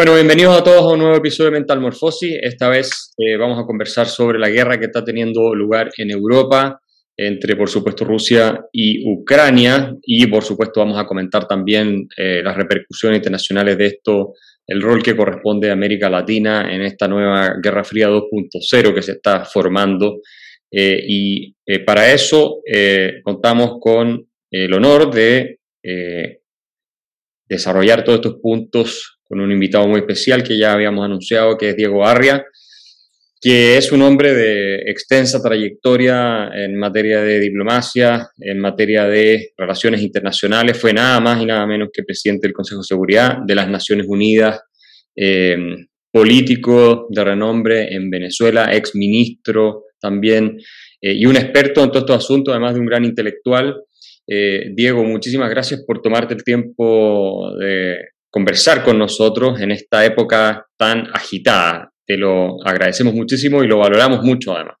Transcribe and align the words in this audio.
Bueno, 0.00 0.14
bienvenidos 0.14 0.58
a 0.58 0.64
todos 0.64 0.80
a 0.80 0.94
un 0.94 1.00
nuevo 1.00 1.14
episodio 1.14 1.50
de 1.50 1.58
Mental 1.58 1.78
Morfosis. 1.78 2.38
Esta 2.40 2.70
vez 2.70 3.12
eh, 3.18 3.36
vamos 3.36 3.58
a 3.58 3.66
conversar 3.66 4.06
sobre 4.06 4.38
la 4.38 4.48
guerra 4.48 4.78
que 4.78 4.86
está 4.86 5.04
teniendo 5.04 5.54
lugar 5.54 5.90
en 5.98 6.10
Europa 6.10 6.80
entre, 7.18 7.54
por 7.54 7.68
supuesto, 7.68 8.06
Rusia 8.06 8.64
y 8.72 9.06
Ucrania. 9.12 9.94
Y, 10.02 10.26
por 10.28 10.42
supuesto, 10.42 10.80
vamos 10.80 10.98
a 10.98 11.04
comentar 11.04 11.46
también 11.46 12.08
eh, 12.16 12.40
las 12.42 12.56
repercusiones 12.56 13.18
internacionales 13.18 13.76
de 13.76 13.86
esto, 13.88 14.32
el 14.66 14.80
rol 14.80 15.02
que 15.02 15.14
corresponde 15.14 15.68
a 15.68 15.74
América 15.74 16.08
Latina 16.08 16.74
en 16.74 16.80
esta 16.80 17.06
nueva 17.06 17.56
Guerra 17.62 17.84
Fría 17.84 18.08
2.0 18.08 18.94
que 18.94 19.02
se 19.02 19.12
está 19.12 19.44
formando. 19.44 20.20
Eh, 20.72 21.04
y 21.06 21.54
para 21.84 22.10
eso 22.10 22.62
contamos 23.22 23.72
con 23.78 24.26
el 24.50 24.72
honor 24.72 25.12
de 25.12 25.58
desarrollar 27.46 28.02
todos 28.02 28.20
estos 28.20 28.40
puntos 28.40 29.19
con 29.30 29.38
un 29.38 29.52
invitado 29.52 29.86
muy 29.86 30.00
especial 30.00 30.42
que 30.42 30.58
ya 30.58 30.72
habíamos 30.72 31.04
anunciado, 31.04 31.56
que 31.56 31.68
es 31.68 31.76
Diego 31.76 32.04
Arria, 32.04 32.44
que 33.40 33.76
es 33.76 33.92
un 33.92 34.02
hombre 34.02 34.34
de 34.34 34.90
extensa 34.90 35.40
trayectoria 35.40 36.50
en 36.52 36.76
materia 36.76 37.22
de 37.22 37.38
diplomacia, 37.38 38.28
en 38.40 38.58
materia 38.58 39.06
de 39.06 39.52
relaciones 39.56 40.02
internacionales, 40.02 40.76
fue 40.76 40.92
nada 40.92 41.20
más 41.20 41.40
y 41.40 41.46
nada 41.46 41.64
menos 41.64 41.90
que 41.92 42.02
presidente 42.02 42.48
del 42.48 42.54
Consejo 42.54 42.80
de 42.80 42.88
Seguridad 42.88 43.38
de 43.46 43.54
las 43.54 43.68
Naciones 43.68 44.06
Unidas, 44.08 44.60
eh, 45.14 45.56
político 46.10 47.06
de 47.08 47.22
renombre 47.22 47.94
en 47.94 48.10
Venezuela, 48.10 48.74
ex 48.74 48.96
ministro 48.96 49.84
también, 50.00 50.58
eh, 51.00 51.14
y 51.14 51.24
un 51.24 51.36
experto 51.36 51.84
en 51.84 51.90
todos 51.90 52.02
estos 52.02 52.24
asuntos, 52.24 52.50
además 52.50 52.74
de 52.74 52.80
un 52.80 52.86
gran 52.86 53.04
intelectual. 53.04 53.76
Eh, 54.26 54.72
Diego, 54.74 55.04
muchísimas 55.04 55.50
gracias 55.50 55.84
por 55.86 56.02
tomarte 56.02 56.34
el 56.34 56.42
tiempo 56.42 57.54
de 57.60 57.96
conversar 58.30 58.84
con 58.84 58.98
nosotros 58.98 59.60
en 59.60 59.72
esta 59.72 60.04
época 60.04 60.66
tan 60.76 61.08
agitada. 61.12 61.92
Te 62.06 62.16
lo 62.16 62.56
agradecemos 62.64 63.14
muchísimo 63.14 63.62
y 63.62 63.68
lo 63.68 63.78
valoramos 63.78 64.22
mucho 64.22 64.54
además. 64.54 64.76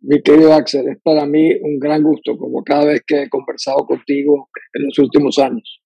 Mi 0.00 0.22
querido 0.22 0.52
Axel, 0.52 0.88
es 0.88 0.98
para 1.02 1.26
mí 1.26 1.50
un 1.60 1.78
gran 1.78 2.02
gusto, 2.02 2.36
como 2.36 2.62
cada 2.62 2.84
vez 2.84 3.02
que 3.04 3.22
he 3.22 3.28
conversado 3.28 3.78
contigo 3.84 4.48
en 4.74 4.84
los 4.86 4.98
últimos 4.98 5.38
años. 5.38 5.80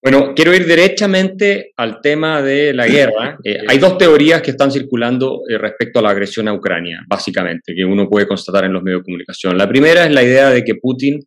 Bueno, 0.00 0.34
quiero 0.36 0.54
ir 0.54 0.66
derechamente 0.66 1.72
al 1.76 2.00
tema 2.00 2.40
de 2.40 2.72
la 2.72 2.86
guerra. 2.86 3.38
Eh, 3.44 3.58
hay 3.68 3.78
dos 3.78 3.96
teorías 3.96 4.42
que 4.42 4.52
están 4.52 4.72
circulando 4.72 5.42
eh, 5.48 5.56
respecto 5.58 5.98
a 5.98 6.02
la 6.02 6.10
agresión 6.10 6.48
a 6.48 6.54
Ucrania, 6.54 7.00
básicamente, 7.08 7.74
que 7.76 7.84
uno 7.84 8.08
puede 8.08 8.26
constatar 8.26 8.64
en 8.64 8.72
los 8.72 8.82
medios 8.82 9.00
de 9.00 9.04
comunicación. 9.04 9.56
La 9.56 9.68
primera 9.68 10.04
es 10.04 10.10
la 10.10 10.22
idea 10.22 10.50
de 10.50 10.64
que 10.64 10.74
Putin 10.76 11.20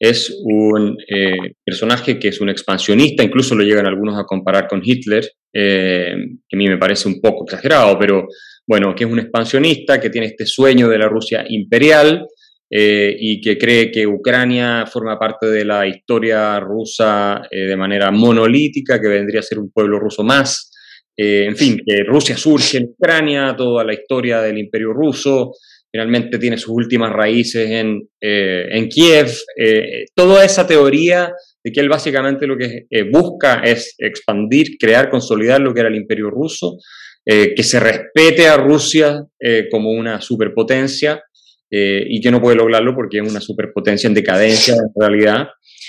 es 0.00 0.34
un 0.42 0.96
eh, 1.08 1.56
personaje 1.62 2.18
que 2.18 2.28
es 2.28 2.40
un 2.40 2.48
expansionista, 2.48 3.22
incluso 3.22 3.54
lo 3.54 3.62
llegan 3.62 3.86
algunos 3.86 4.18
a 4.18 4.24
comparar 4.24 4.66
con 4.66 4.80
Hitler, 4.82 5.30
eh, 5.52 6.14
que 6.48 6.56
a 6.56 6.58
mí 6.58 6.68
me 6.68 6.78
parece 6.78 7.06
un 7.06 7.20
poco 7.20 7.44
exagerado, 7.44 7.98
pero 7.98 8.26
bueno, 8.66 8.94
que 8.94 9.04
es 9.04 9.10
un 9.10 9.18
expansionista, 9.18 10.00
que 10.00 10.08
tiene 10.08 10.28
este 10.28 10.46
sueño 10.46 10.88
de 10.88 10.96
la 10.96 11.06
Rusia 11.06 11.44
imperial 11.46 12.26
eh, 12.70 13.14
y 13.18 13.42
que 13.42 13.58
cree 13.58 13.90
que 13.90 14.06
Ucrania 14.06 14.86
forma 14.86 15.18
parte 15.18 15.48
de 15.48 15.66
la 15.66 15.86
historia 15.86 16.58
rusa 16.60 17.42
de 17.50 17.76
manera 17.76 18.10
monolítica, 18.10 18.98
que 18.98 19.08
vendría 19.08 19.40
a 19.40 19.42
ser 19.42 19.58
un 19.58 19.70
pueblo 19.70 19.98
ruso 19.98 20.22
más. 20.22 20.70
en 21.14 21.56
fin, 21.56 21.78
que 21.84 22.04
Rusia 22.04 22.38
surge 22.38 22.78
en 22.78 22.94
Ucrania, 22.96 23.54
toda 23.54 23.84
la 23.84 23.92
historia 23.92 24.40
del 24.40 24.56
imperio 24.56 24.94
ruso, 24.94 25.52
finalmente 25.90 26.38
tiene 26.38 26.56
sus 26.56 26.70
últimas 26.70 27.12
raíces 27.12 27.68
en, 27.68 28.08
eh, 28.20 28.68
en 28.70 28.88
Kiev. 28.88 29.30
Eh, 29.56 30.06
toda 30.14 30.44
esa 30.44 30.66
teoría 30.66 31.32
de 31.62 31.72
que 31.72 31.80
él 31.80 31.88
básicamente 31.88 32.46
lo 32.46 32.56
que 32.56 32.86
eh, 32.88 33.02
busca 33.10 33.60
es 33.64 33.94
expandir, 33.98 34.78
crear, 34.78 35.10
consolidar 35.10 35.60
lo 35.60 35.74
que 35.74 35.80
era 35.80 35.88
el 35.88 35.96
imperio 35.96 36.30
ruso, 36.30 36.78
que 37.22 37.62
se 37.62 37.78
respete 37.78 38.48
a 38.48 38.56
Rusia 38.56 39.22
como 39.70 39.90
una 39.90 40.20
superpotencia 40.20 41.22
y 41.70 42.20
que 42.20 42.30
no 42.30 42.40
puede 42.40 42.56
lograrlo 42.56 42.92
porque 42.92 43.18
es 43.18 43.30
una 43.30 43.40
superpotencia 43.40 44.08
en 44.08 44.14
decadencia 44.14 44.74
en 44.74 44.90
realidad. 44.96 45.46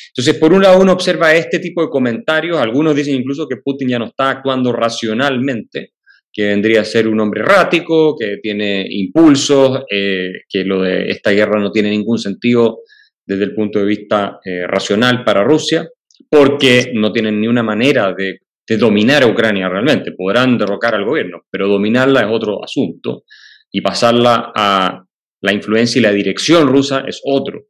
Entonces, 0.09 0.36
por 0.36 0.54
un 0.54 0.62
lado, 0.62 0.80
uno 0.80 0.92
observa 0.92 1.34
este 1.34 1.58
tipo 1.59 1.81
de 1.81 1.90
comentarios, 1.90 2.59
algunos 2.59 2.96
dicen 2.96 3.16
incluso 3.16 3.48
que 3.48 3.56
Putin 3.58 3.90
ya 3.90 3.98
no 3.98 4.06
está 4.06 4.30
actuando 4.30 4.74
racionalmente, 4.74 5.94
que 6.34 6.46
vendría 6.46 6.81
a 6.81 6.86
ser 6.86 7.08
un 7.08 7.19
hombre 7.19 7.42
errático, 7.42 8.16
que 8.18 8.38
tiene 8.42 8.86
impulsos, 8.90 9.84
eh, 9.92 10.31
que 10.47 10.64
lo 10.64 10.81
de 10.81 11.09
esta 11.09 11.31
guerra 11.31 11.59
no 11.59 11.72
tiene 11.72 11.90
ningún 11.90 12.19
sentido 12.19 12.80
desde 13.25 13.44
el 13.44 13.53
punto 13.53 13.80
de 13.80 13.86
vista 13.86 14.40
eh, 14.44 14.66
racional 14.66 15.24
para 15.24 15.44
Rusia, 15.44 15.88
porque 16.30 16.92
no 16.94 17.12
tienen 17.12 17.42
ni 17.42 17.47
una 17.47 17.64
manera 17.64 18.14
de, 18.14 18.40
dominar 18.78 19.24
a 19.24 19.28
Ucrania 19.28 19.68
realmente. 19.68 20.14
Podrán 20.14 20.58
derrocar 20.58 20.96
al 20.96 21.03
gobierno, 21.03 21.42
pero 21.52 21.68
dominarla 21.68 22.22
es 22.22 22.28
otro 22.30 22.63
asunto 22.63 23.25
y 23.69 23.81
pasarla 23.81 24.53
a 24.56 25.03
la 25.42 25.52
influencia 25.52 26.00
y 26.00 26.02
la 26.02 26.13
dirección 26.13 26.69
rusa 26.69 27.03
es 27.06 27.19
otro. 27.25 27.66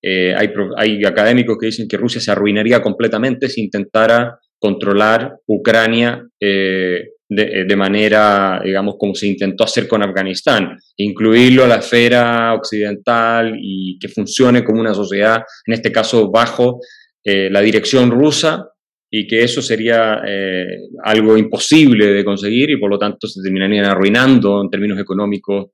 Eh, 0.00 0.34
hay, 0.34 0.48
hay 0.78 1.04
académicos 1.04 1.58
que 1.60 1.66
dicen 1.66 1.86
que 1.86 1.98
Rusia 1.98 2.22
se 2.22 2.30
arruinaría 2.30 2.80
completamente 2.80 3.50
si 3.50 3.64
intentara 3.64 4.38
controlar 4.58 5.36
Ucrania 5.46 6.26
de, 7.28 7.76
manera, 7.76 8.60
digamos, 8.64 8.96
como 8.98 9.14
se 9.14 9.26
intentó 9.26 9.64
hacer 9.64 9.88
con 9.88 10.02
Afganistán, 10.02 10.76
incluirlo 10.96 11.64
a 11.64 11.68
la 11.68 11.76
esfera 11.76 12.54
occidental 12.54 13.56
y 13.60 13.98
que 13.98 14.08
funcione 14.08 14.64
como 14.64 14.80
una 14.80 14.94
sociedad, 14.94 15.42
en 15.66 15.74
este 15.74 15.90
caso 15.90 16.30
bajo 16.30 16.80
eh, 17.24 17.48
la 17.50 17.60
dirección 17.60 18.10
rusa, 18.10 18.68
y 19.10 19.26
que 19.26 19.42
eso 19.42 19.62
sería 19.62 20.20
eh, 20.26 20.66
algo 21.04 21.36
imposible 21.36 22.06
de 22.06 22.24
conseguir 22.24 22.70
y 22.70 22.76
por 22.76 22.90
lo 22.90 22.98
tanto 22.98 23.28
se 23.28 23.40
terminarían 23.40 23.84
arruinando 23.84 24.60
en 24.60 24.68
términos 24.68 24.98
económicos 24.98 25.66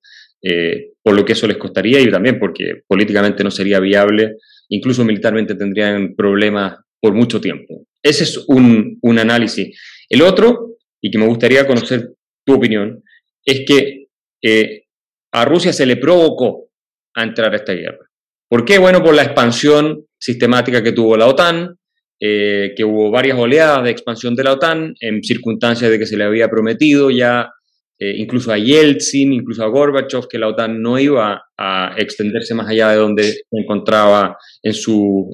por 1.03 1.15
lo 1.15 1.25
que 1.25 1.35
eso 1.35 1.47
les 1.47 1.57
costaría 1.57 2.01
y 2.01 2.11
también 2.11 2.39
porque 2.39 2.83
políticamente 2.89 3.45
no 3.45 3.51
sería 3.51 3.79
viable, 3.79 4.39
incluso 4.71 5.05
militarmente 5.05 5.55
tendrían 5.55 6.15
problemas 6.17 6.79
por 7.01 7.15
mucho 7.15 7.41
tiempo. 7.41 7.87
Ese 8.03 8.25
es 8.25 8.45
un, 8.49 8.99
un 9.03 9.19
análisis. 9.19 9.79
El 10.09 10.23
otro 10.23 10.72
y 11.03 11.11
que 11.11 11.19
me 11.19 11.27
gustaría 11.27 11.67
conocer 11.67 12.15
tu 12.47 12.55
opinión, 12.55 13.03
es 13.45 13.65
que 13.67 14.07
eh, 14.43 14.85
a 15.33 15.45
Rusia 15.45 15.73
se 15.73 15.85
le 15.85 15.97
provocó 15.97 16.69
a 17.15 17.25
entrar 17.25 17.53
a 17.53 17.57
esta 17.57 17.73
guerra. 17.73 18.07
¿Por 18.49 18.65
qué? 18.65 18.79
Bueno, 18.79 19.03
por 19.03 19.15
la 19.15 19.23
expansión 19.23 20.07
sistemática 20.19 20.83
que 20.83 20.93
tuvo 20.93 21.17
la 21.17 21.27
OTAN, 21.27 21.77
eh, 22.21 22.73
que 22.77 22.85
hubo 22.85 23.11
varias 23.11 23.39
oleadas 23.39 23.83
de 23.83 23.91
expansión 23.91 24.37
de 24.37 24.45
la 24.45 24.53
OTAN 24.53 24.95
en 25.01 25.23
circunstancias 25.23 25.91
de 25.91 25.99
que 25.99 26.07
se 26.07 26.17
le 26.17 26.25
había 26.25 26.49
prometido 26.49 27.11
ya 27.11 27.51
eh, 27.99 28.15
incluso 28.17 28.53
a 28.53 28.59
Yeltsin, 28.59 29.33
incluso 29.33 29.65
a 29.65 29.69
Gorbachev, 29.69 30.29
que 30.29 30.39
la 30.39 30.49
OTAN 30.49 30.81
no 30.81 30.99
iba 30.99 31.43
a 31.59 31.95
extenderse 31.97 32.55
más 32.55 32.69
allá 32.69 32.91
de 32.91 32.97
donde 32.97 33.25
se 33.25 33.45
encontraba 33.51 34.37
en 34.63 34.75
sus 34.75 35.27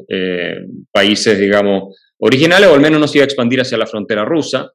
países, 0.93 1.39
digamos, 1.39 1.95
originales, 2.19 2.69
o 2.69 2.75
al 2.75 2.81
menos 2.81 3.01
no 3.01 3.09
se 3.09 3.19
iba 3.19 3.25
a 3.25 3.27
expandir 3.27 3.61
hacia 3.61 3.79
la 3.79 3.87
frontera 3.87 4.25
rusa. 4.25 4.71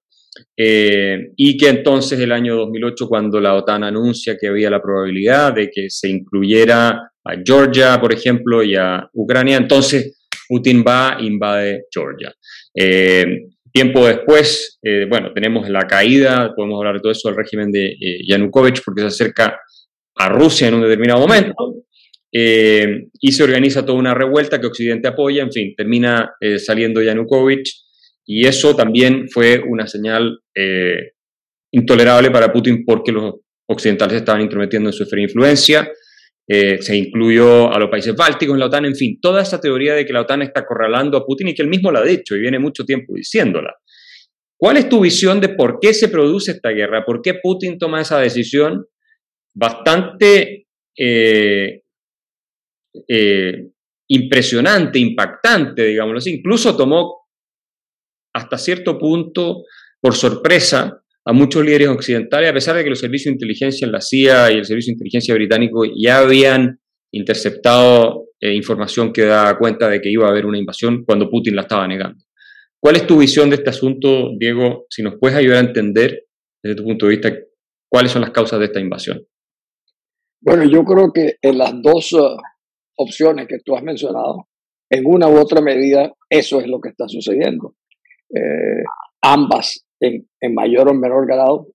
Eh, 0.58 1.32
y 1.36 1.58
que 1.58 1.70
entonces 1.70 2.20
el 2.20 2.32
año 2.32 2.56
2008, 2.56 3.08
cuando 3.08 3.40
la 3.40 3.56
OTAN 3.56 3.84
anuncia 3.84 4.38
que 4.40 4.48
había 4.48 4.70
la 4.70 4.82
probabilidad 4.82 5.54
de 5.54 5.70
que 5.70 5.90
se 5.90 6.10
incluyera 6.10 7.12
a 7.26 7.34
Georgia, 7.44 8.00
por 8.00 8.14
ejemplo, 8.14 8.64
y 8.64 8.76
a 8.76 9.08
Ucrania, 9.14 9.58
entonces 9.58 10.20
Putin 10.48 10.84
va 10.88 11.18
e 11.20 11.26
invade 11.26 11.86
Georgia. 11.92 12.34
Eh, 12.76 13.48
tiempo 13.72 14.06
después, 14.06 14.80
eh, 14.84 15.08
bueno, 15.10 15.32
tenemos 15.34 15.68
la 15.70 15.88
caída, 15.88 16.54
podemos 16.56 16.78
hablar 16.80 16.96
de 16.96 17.02
todo 17.02 17.12
eso, 17.12 17.30
del 17.30 17.38
régimen 17.38 17.72
de 17.72 17.96
Yanukovych, 18.28 18.82
porque 18.84 19.02
se 19.02 19.08
acerca 19.08 19.58
a 20.16 20.30
Rusia 20.30 20.68
en 20.68 20.76
un 20.76 20.82
determinado 20.82 21.20
momento. 21.20 21.56
y 22.36 23.32
se 23.32 23.44
organiza 23.44 23.86
toda 23.86 24.00
una 24.00 24.16
revuelta 24.16 24.60
que 24.60 24.66
Occidente 24.66 25.08
apoya, 25.08 25.44
en 25.44 25.52
fin, 25.52 25.76
termina 25.78 26.32
saliendo 26.58 27.00
Yanukovych 27.00 27.83
y 28.26 28.48
eso 28.48 28.76
también 28.76 29.28
fue 29.30 29.60
una 29.60 29.88
señal 29.88 30.40
eh, 30.56 31.14
intolerable 31.72 32.32
para 32.32 32.54
Putin 32.54 32.84
porque 32.86 33.12
los 33.12 33.36
occidentales 33.68 34.18
estaban 34.18 34.42
intrometiendo 34.42 34.90
en 34.90 34.94
su 34.94 35.04
esfera 35.04 35.20
de 35.20 35.24
influencia. 35.24 35.92
Eh, 36.48 36.82
se 36.82 36.96
incluyó 36.96 37.74
a 37.74 37.80
los 37.80 37.90
países 37.90 38.16
bálticos 38.16 38.54
en 38.54 38.60
la 38.60 38.66
OTAN, 38.66 38.86
en 38.86 38.96
fin, 38.96 39.18
toda 39.22 39.42
esa 39.42 39.62
teoría 39.62 39.94
de 39.94 40.06
que 40.06 40.12
la 40.12 40.22
OTAN 40.22 40.42
está 40.42 40.62
acorralando 40.62 41.18
a 41.18 41.26
Putin 41.26 41.50
y 41.50 41.56
que 41.56 41.62
él 41.62 41.70
mismo 41.70 41.92
la 41.92 42.00
ha 42.00 42.04
dicho 42.04 42.36
y 42.36 42.42
viene 42.42 42.60
mucho 42.60 42.84
tiempo 42.86 43.14
diciéndola. 43.16 43.74
¿Cuál 44.58 44.78
es 44.78 44.90
tu 44.90 45.02
visión 45.02 45.42
de 45.42 45.50
por 45.50 45.80
qué 45.82 45.94
se 45.94 46.10
produce 46.10 46.52
esta 46.52 46.70
guerra? 46.70 47.06
¿Por 47.06 47.22
qué 47.22 47.36
Putin 47.36 47.78
toma 47.78 48.02
esa 48.02 48.20
decisión 48.20 48.86
bastante 49.56 50.68
eh, 50.98 51.82
impresionante, 54.08 55.00
impactante, 55.00 55.86
digámoslo 55.86 56.18
así? 56.20 56.36
Incluso 56.36 56.76
tomó 56.78 57.23
hasta 58.34 58.58
cierto 58.58 58.98
punto, 58.98 59.64
por 60.02 60.16
sorpresa, 60.16 61.04
a 61.26 61.34
muchos 61.34 61.64
líderes 61.64 61.88
occidentales, 61.88 62.50
a 62.50 62.54
pesar 62.54 62.76
de 62.76 62.84
que 62.84 62.90
los 62.90 63.00
servicios 63.00 63.32
de 63.32 63.36
inteligencia, 63.36 63.88
la 63.88 64.02
CIA 64.02 64.52
y 64.52 64.58
el 64.58 64.66
Servicio 64.66 64.92
de 64.92 64.96
Inteligencia 64.96 65.34
británico 65.34 65.84
ya 65.86 66.20
habían 66.20 66.80
interceptado 67.12 68.26
eh, 68.40 68.54
información 68.54 69.14
que 69.14 69.24
da 69.24 69.58
cuenta 69.58 69.88
de 69.88 70.02
que 70.02 70.10
iba 70.10 70.28
a 70.28 70.32
haber 70.32 70.46
una 70.46 70.58
invasión 70.58 71.06
cuando 71.06 71.30
Putin 71.30 71.56
la 71.56 71.62
estaba 71.62 71.88
negando. 71.88 72.24
¿Cuál 72.78 72.98
es 72.98 73.08
tu 73.08 73.18
visión 73.18 73.50
de 73.50 73.56
este 73.56 73.70
asunto, 73.70 74.32
Diego? 74.38 74.86
Si 74.90 75.02
nos 75.02 75.16
puedes 75.18 75.38
ayudar 75.38 75.60
a 75.60 75.68
entender, 75.68 76.26
desde 76.62 76.76
tu 76.76 76.84
punto 76.84 77.06
de 77.06 77.12
vista, 77.12 77.34
cuáles 77.90 78.12
son 78.12 78.22
las 78.22 78.32
causas 78.32 78.60
de 78.60 78.66
esta 78.66 78.82
invasión. 78.82 79.26
Bueno, 80.42 80.66
yo 80.66 80.84
creo 80.84 81.14
que 81.14 81.38
en 81.42 81.58
las 81.58 81.74
dos 81.82 82.12
uh, 82.12 82.36
opciones 82.98 83.48
que 83.48 83.60
tú 83.64 83.78
has 83.78 83.84
mencionado, 83.84 84.50
en 84.90 85.06
una 85.06 85.30
u 85.30 85.40
otra 85.40 85.62
medida, 85.62 86.14
eso 86.30 86.60
es 86.60 86.68
lo 86.68 86.82
que 86.82 86.90
está 86.90 87.08
sucediendo. 87.08 87.76
Eh, 88.36 88.84
ambas, 89.22 89.86
en, 90.00 90.26
mayor 90.54 90.90
o 90.90 90.94
menor 90.94 91.28
grado, 91.28 91.68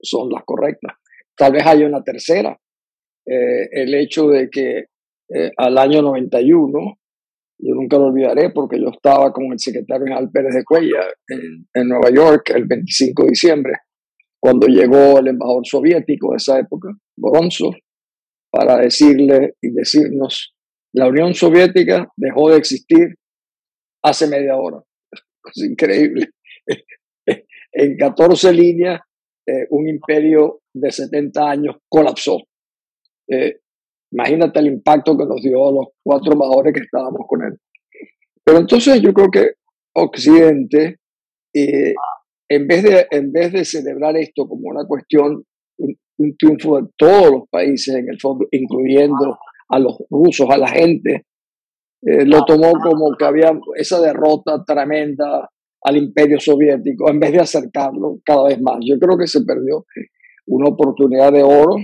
son 0.00 0.30
las 0.30 0.42
correctas. 0.44 0.96
Tal 1.36 1.52
vez 1.52 1.66
haya 1.66 1.86
una 1.86 2.02
tercera. 2.02 2.58
Eh, 3.26 3.68
el 3.72 3.94
hecho 3.94 4.28
de 4.28 4.48
que 4.50 4.86
eh, 5.32 5.50
al 5.56 5.78
año 5.78 6.02
91, 6.02 6.98
yo 7.62 7.74
nunca 7.74 7.98
lo 7.98 8.06
olvidaré 8.06 8.50
porque 8.50 8.80
yo 8.80 8.88
estaba 8.88 9.32
con 9.32 9.52
el 9.52 9.58
secretario 9.58 10.06
general 10.06 10.30
Pérez 10.32 10.54
de 10.54 10.64
Cuella 10.64 11.00
en, 11.28 11.88
Nueva 11.88 12.10
York 12.10 12.50
el 12.54 12.64
25 12.64 13.24
de 13.24 13.28
diciembre, 13.28 13.72
cuando 14.40 14.66
llegó 14.66 15.18
el 15.18 15.28
embajador 15.28 15.66
soviético 15.66 16.30
de 16.30 16.36
esa 16.38 16.58
época, 16.58 16.88
Boronzov, 17.16 17.74
para 18.50 18.78
decirle 18.78 19.54
y 19.60 19.70
decirnos, 19.70 20.54
la 20.92 21.06
Unión 21.06 21.34
Soviética 21.34 22.08
dejó 22.16 22.50
de 22.50 22.56
existir 22.56 23.14
hace 24.02 24.26
media 24.26 24.56
hora. 24.56 24.82
Es 25.54 25.62
increíble. 25.62 26.30
En 27.72 27.96
14 27.96 28.52
líneas, 28.52 29.00
eh, 29.46 29.64
un 29.70 29.88
imperio 29.88 30.62
de 30.74 30.90
70 30.90 31.50
años 31.50 31.76
colapsó. 31.88 32.38
Eh, 33.28 33.60
imagínate 34.10 34.58
el 34.58 34.66
impacto 34.66 35.16
que 35.16 35.24
nos 35.24 35.40
dio 35.40 35.68
a 35.68 35.72
los 35.72 35.86
cuatro 36.02 36.32
embajadores 36.32 36.74
que 36.74 36.80
estábamos 36.80 37.20
con 37.28 37.44
él. 37.44 37.56
Pero 38.44 38.58
entonces 38.58 39.00
yo 39.00 39.14
creo 39.14 39.30
que 39.30 39.52
Occidente, 39.94 40.98
eh, 41.54 41.94
en, 42.48 42.66
vez 42.66 42.82
de, 42.82 43.06
en 43.08 43.30
vez 43.30 43.52
de 43.52 43.64
celebrar 43.64 44.16
esto 44.16 44.48
como 44.48 44.68
una 44.68 44.84
cuestión 44.84 45.44
un 46.20 46.36
triunfo 46.36 46.80
de 46.80 46.88
todos 46.96 47.30
los 47.30 47.48
países, 47.50 47.94
en 47.94 48.08
el 48.08 48.20
fondo, 48.20 48.46
incluyendo 48.50 49.38
a 49.68 49.78
los 49.78 49.96
rusos, 50.10 50.48
a 50.50 50.58
la 50.58 50.68
gente. 50.68 51.24
Eh, 52.02 52.24
lo 52.24 52.44
tomó 52.44 52.72
como 52.72 53.14
que 53.16 53.24
había 53.24 53.52
esa 53.76 54.00
derrota 54.00 54.64
tremenda 54.66 55.50
al 55.82 55.96
imperio 55.96 56.40
soviético, 56.40 57.10
en 57.10 57.20
vez 57.20 57.32
de 57.32 57.40
acercarlo 57.40 58.18
cada 58.24 58.48
vez 58.48 58.60
más. 58.60 58.78
Yo 58.80 58.98
creo 58.98 59.18
que 59.18 59.26
se 59.26 59.42
perdió 59.42 59.84
una 60.46 60.68
oportunidad 60.68 61.32
de 61.32 61.42
oro 61.42 61.76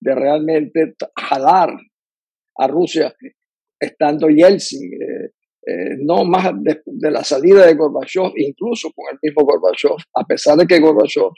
de 0.00 0.14
realmente 0.14 0.94
jalar 1.16 1.76
a 2.58 2.66
Rusia, 2.68 3.14
estando 3.78 4.28
Yeltsin, 4.28 4.92
eh, 4.92 5.30
eh, 5.66 5.96
no 5.98 6.24
más 6.24 6.52
de, 6.62 7.10
la 7.10 7.24
salida 7.24 7.66
de 7.66 7.74
Gorbachev, 7.74 8.32
incluso 8.36 8.90
con 8.94 9.06
el 9.12 9.18
mismo 9.20 9.44
Gorbachev, 9.44 9.96
a 10.14 10.24
pesar 10.24 10.56
de 10.58 10.66
que 10.66 10.80
Gorbachev 10.80 11.30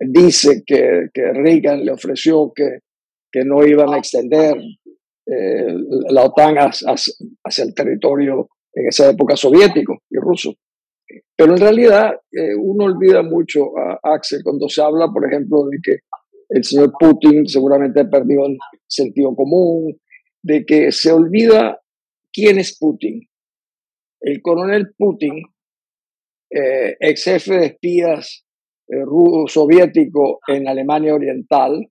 dice 0.00 0.62
que, 0.66 1.08
que, 1.14 1.32
Reagan 1.32 1.82
le 1.82 1.92
ofreció 1.92 2.52
que, 2.54 2.80
que 3.30 3.42
no 3.42 3.64
iban 3.66 3.94
a 3.94 3.96
extender 3.96 4.58
eh, 5.26 5.74
la 6.10 6.24
OTAN 6.24 6.56
hacia, 6.56 7.64
el 7.64 7.74
territorio 7.74 8.48
en 8.74 8.88
esa 8.88 9.10
época 9.10 9.36
soviético 9.36 9.98
y 10.10 10.18
ruso. 10.18 10.54
Pero 11.36 11.52
en 11.52 11.60
realidad 11.60 12.12
eh, 12.32 12.54
uno 12.58 12.84
olvida 12.84 13.22
mucho 13.22 13.76
a 13.76 13.98
Axel 14.02 14.42
cuando 14.42 14.68
se 14.68 14.82
habla, 14.82 15.08
por 15.12 15.26
ejemplo, 15.26 15.64
de 15.68 15.78
que 15.82 15.96
el 16.48 16.64
señor 16.64 16.92
Putin 16.98 17.46
seguramente 17.46 18.04
perdió 18.06 18.46
el 18.46 18.56
sentido 18.86 19.34
común, 19.34 19.98
de 20.42 20.64
que 20.64 20.92
se 20.92 21.12
olvida 21.12 21.80
quién 22.32 22.58
es 22.58 22.76
Putin. 22.78 23.20
El 24.20 24.40
coronel 24.42 24.92
Putin, 24.96 25.42
ex 26.50 27.24
jefe 27.24 27.54
de 27.54 27.66
espías 27.66 28.44
eh, 28.88 29.04
soviético 29.46 30.40
en 30.46 30.68
Alemania 30.68 31.14
Oriental. 31.14 31.88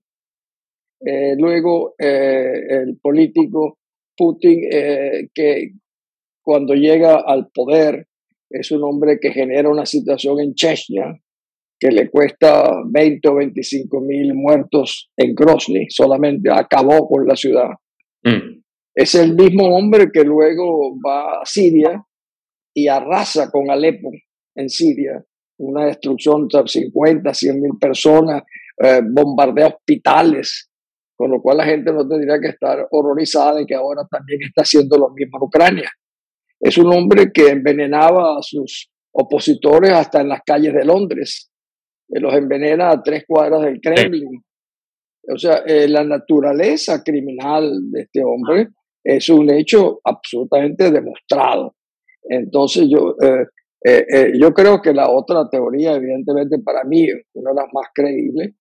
Eh, 1.04 1.34
luego 1.36 1.94
eh, 1.98 2.52
el 2.68 2.98
político 3.00 3.78
Putin, 4.16 4.60
que 5.34 5.72
cuando 6.42 6.74
llega 6.74 7.16
al 7.26 7.48
poder 7.52 8.06
es 8.50 8.70
un 8.70 8.84
hombre 8.84 9.18
que 9.18 9.32
genera 9.32 9.70
una 9.70 9.86
situación 9.86 10.38
en 10.40 10.54
Chechnya 10.54 11.18
que 11.80 11.90
le 11.90 12.10
cuesta 12.10 12.70
20 12.86 13.28
o 13.28 13.34
25 13.36 14.00
mil 14.02 14.34
muertos 14.34 15.10
en 15.16 15.34
Grozny, 15.34 15.86
solamente 15.88 16.50
acabó 16.52 17.08
con 17.08 17.26
la 17.26 17.34
ciudad. 17.34 17.70
Mm. 18.22 18.62
Es 18.94 19.14
el 19.16 19.34
mismo 19.34 19.74
hombre 19.74 20.10
que 20.12 20.22
luego 20.22 20.94
va 21.04 21.40
a 21.40 21.46
Siria 21.46 22.04
y 22.74 22.86
arrasa 22.86 23.50
con 23.50 23.70
Alepo 23.70 24.10
en 24.54 24.68
Siria 24.68 25.24
una 25.58 25.86
destrucción 25.86 26.48
de 26.48 26.62
50, 26.66 27.34
100 27.34 27.60
mil 27.60 27.72
personas, 27.80 28.42
eh, 28.82 29.00
bombardea 29.04 29.68
hospitales, 29.68 30.70
con 31.22 31.30
lo 31.30 31.40
cual 31.40 31.58
la 31.58 31.64
gente 31.64 31.92
no 31.92 32.08
tendría 32.08 32.40
que 32.40 32.48
estar 32.48 32.84
horrorizada 32.90 33.54
de 33.54 33.64
que 33.64 33.76
ahora 33.76 34.02
también 34.10 34.40
está 34.42 34.62
haciendo 34.62 34.98
lo 34.98 35.10
mismo 35.10 35.38
en 35.38 35.42
Ucrania. 35.44 35.88
Es 36.58 36.76
un 36.78 36.92
hombre 36.92 37.30
que 37.32 37.48
envenenaba 37.48 38.38
a 38.38 38.42
sus 38.42 38.90
opositores 39.12 39.92
hasta 39.92 40.20
en 40.20 40.30
las 40.30 40.40
calles 40.44 40.74
de 40.74 40.84
Londres, 40.84 41.48
que 42.08 42.18
los 42.18 42.34
envenena 42.34 42.90
a 42.90 43.00
tres 43.00 43.22
cuadras 43.24 43.62
del 43.62 43.80
Kremlin. 43.80 44.42
O 45.32 45.38
sea, 45.38 45.58
eh, 45.64 45.86
la 45.86 46.02
naturaleza 46.02 47.04
criminal 47.04 47.70
de 47.92 48.00
este 48.00 48.24
hombre 48.24 48.70
es 49.04 49.28
un 49.28 49.48
hecho 49.48 50.00
absolutamente 50.02 50.90
demostrado. 50.90 51.76
Entonces 52.24 52.88
yo, 52.90 53.14
eh, 53.22 53.46
eh, 53.84 54.06
eh, 54.12 54.32
yo 54.40 54.52
creo 54.52 54.82
que 54.82 54.92
la 54.92 55.08
otra 55.08 55.48
teoría, 55.48 55.94
evidentemente 55.94 56.58
para 56.58 56.82
mí, 56.82 57.06
una 57.34 57.50
de 57.50 57.56
las 57.62 57.72
más 57.72 57.86
creíbles, 57.94 58.56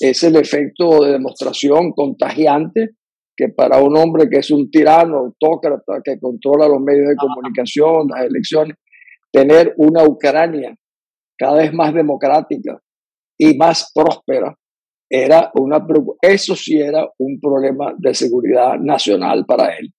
es 0.00 0.22
el 0.22 0.36
efecto 0.36 1.04
de 1.04 1.12
demostración 1.12 1.92
contagiante 1.92 2.90
que 3.36 3.48
para 3.48 3.80
un 3.80 3.96
hombre 3.96 4.28
que 4.28 4.38
es 4.38 4.50
un 4.50 4.70
tirano, 4.70 5.18
autócrata, 5.18 6.00
que 6.04 6.18
controla 6.20 6.68
los 6.68 6.80
medios 6.80 7.08
de 7.08 7.16
comunicación, 7.16 8.08
las 8.08 8.26
elecciones, 8.26 8.76
tener 9.30 9.74
una 9.78 10.04
Ucrania 10.04 10.74
cada 11.38 11.58
vez 11.58 11.72
más 11.72 11.94
democrática 11.94 12.78
y 13.38 13.56
más 13.56 13.90
próspera, 13.94 14.54
era 15.10 15.50
una, 15.54 15.84
eso 16.20 16.54
sí 16.54 16.78
era 16.78 17.06
un 17.18 17.40
problema 17.40 17.94
de 17.98 18.14
seguridad 18.14 18.78
nacional 18.78 19.44
para 19.46 19.76
él, 19.76 19.92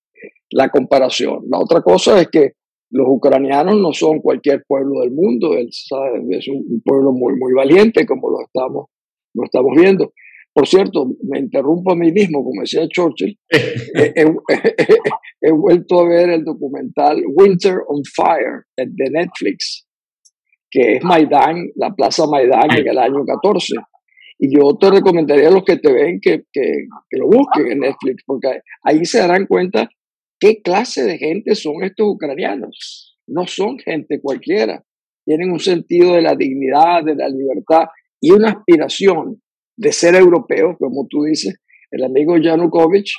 la 0.51 0.69
comparación. 0.69 1.43
La 1.49 1.59
otra 1.59 1.81
cosa 1.81 2.19
es 2.21 2.29
que 2.29 2.53
los 2.91 3.07
ucranianos 3.09 3.75
no 3.79 3.91
son 3.93 4.19
cualquier 4.19 4.63
pueblo 4.67 5.01
del 5.01 5.11
mundo, 5.11 5.55
es 5.55 5.87
un 6.47 6.81
pueblo 6.85 7.11
muy, 7.11 7.33
muy 7.37 7.53
valiente, 7.53 8.05
como 8.05 8.29
lo 8.29 8.41
estamos, 8.41 8.87
lo 9.33 9.45
estamos 9.45 9.71
viendo. 9.75 10.13
Por 10.53 10.67
cierto, 10.67 11.07
me 11.29 11.39
interrumpo 11.39 11.93
a 11.93 11.95
mí 11.95 12.11
mismo, 12.11 12.43
como 12.43 12.61
decía 12.61 12.87
Churchill, 12.87 13.39
he, 13.49 14.25
vuelto 15.51 15.99
a 15.99 16.07
ver 16.07 16.29
el 16.29 16.43
documental 16.43 17.23
Winter 17.35 17.77
on 17.87 18.03
Fire 18.15 18.65
de 18.77 19.09
Netflix, 19.09 19.87
que 20.69 20.97
es 20.97 21.03
Maidán, 21.03 21.71
la 21.75 21.91
Plaza 21.91 22.27
Maidán 22.27 22.69
en 22.77 22.87
el 22.87 22.97
año 22.97 23.25
14. 23.25 23.73
Y 24.39 24.55
yo 24.55 24.75
te 24.79 24.91
recomendaría 24.91 25.47
a 25.47 25.51
los 25.51 25.63
que 25.63 25.77
te 25.77 25.91
ven 25.91 26.19
que, 26.21 26.43
que, 26.51 26.87
que 27.09 27.17
lo 27.17 27.27
busquen 27.27 27.71
en 27.71 27.79
Netflix, 27.79 28.23
porque 28.25 28.59
ahí 28.83 29.05
se 29.05 29.19
darán 29.19 29.47
cuenta 29.47 29.89
¿Qué 30.43 30.61
clase 30.61 31.05
de 31.05 31.17
gente 31.17 31.55
son 31.55 31.85
estos 31.85 32.05
ucranianos? 32.05 33.17
No 33.27 33.47
son 33.47 33.79
gente 33.79 34.19
cualquiera. 34.21 34.83
Tienen 35.23 35.53
un 35.53 35.61
sentido 35.61 36.15
de 36.15 36.21
la 36.21 36.35
dignidad, 36.35 37.05
de 37.05 37.15
la 37.15 37.29
libertad 37.29 37.85
y 38.23 38.31
una 38.31 38.51
aspiración 38.51 39.41
de 39.75 39.91
ser 39.91 40.15
europeos, 40.15 40.77
como 40.79 41.07
tú 41.09 41.23
dices. 41.23 41.55
El 41.91 42.05
amigo 42.05 42.37
Yanukovych, 42.37 43.11